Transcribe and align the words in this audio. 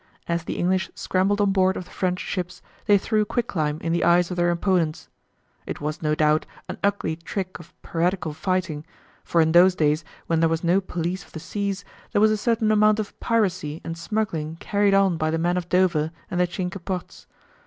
As 0.27 0.45
the 0.45 0.57
English 0.57 0.89
scrambled 0.95 1.39
on 1.41 1.51
board 1.51 1.77
of 1.77 1.85
the 1.85 1.91
French 1.91 2.19
ships 2.19 2.63
they 2.87 2.97
threw 2.97 3.23
quicklime 3.23 3.79
in 3.81 3.93
the 3.93 4.03
eyes 4.03 4.31
of 4.31 4.35
their 4.37 4.49
opponents. 4.49 5.09
It 5.67 5.79
was, 5.79 6.01
no 6.01 6.15
doubt, 6.15 6.47
an 6.67 6.79
ugly 6.83 7.15
trick 7.15 7.59
of 7.59 7.71
piratical 7.83 8.33
fighting, 8.33 8.83
for 9.23 9.41
in 9.41 9.51
those 9.51 9.75
days 9.75 10.03
when 10.25 10.39
there 10.39 10.49
was 10.49 10.63
no 10.63 10.81
police 10.81 11.23
of 11.23 11.33
the 11.33 11.39
seas 11.39 11.85
there 12.13 12.19
was 12.21 12.31
a 12.31 12.35
certain 12.35 12.71
amount 12.71 12.97
of 12.97 13.13
piracy 13.19 13.79
and 13.83 13.95
smuggling 13.95 14.55
carried 14.55 14.95
on 14.95 15.17
by 15.17 15.29
the 15.29 15.37
men 15.37 15.55
of 15.55 15.69
Dover 15.69 16.09
and 16.31 16.39
the 16.39 16.47
Cinque 16.47 16.83
Ports. 16.83 17.27